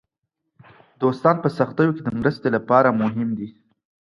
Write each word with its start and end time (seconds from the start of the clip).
دوستان 1.01 1.35
په 1.43 1.49
سختیو 1.57 1.95
کې 1.95 2.01
د 2.03 2.09
مرستې 2.19 2.49
لپاره 2.55 2.97
مهم 3.01 3.29
دي. 3.37 3.49